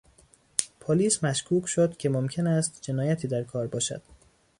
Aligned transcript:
پلیس 0.79 1.23
مشکوک 1.23 1.65
شد 1.67 1.97
که 1.97 2.09
ممکن 2.09 2.47
است 2.47 2.79
جنایتی 2.81 3.27
در 3.27 3.43
کار 3.43 3.67
باشد. 3.67 4.01